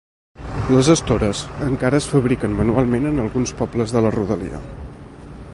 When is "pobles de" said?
3.63-4.07